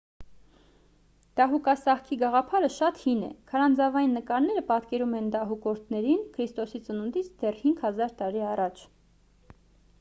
[1.39, 8.21] դահուկասահքի գաղափարը շատ հին է քարանձավային նկարները պատկերում են դահուկորդներին քրիստոսի ծնունդից դեռ 5 000
[8.23, 8.87] տարի առաջ